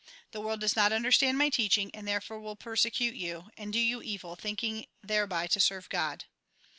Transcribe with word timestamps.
The 0.31 0.41
world 0.41 0.61
does 0.61 0.75
not 0.75 0.91
understand 0.91 1.37
my 1.37 1.49
teaching, 1.49 1.91
and 1.93 2.07
there 2.07 2.21
fore 2.21 2.39
will 2.39 2.55
persecute 2.55 3.13
you, 3.13 3.51
and 3.55 3.71
do 3.71 3.77
you 3.77 4.01
evil, 4.01 4.35
thinking 4.35 4.87
thereby 5.03 5.45
to 5.45 5.59
serve 5.59 5.89
God. 5.89 6.25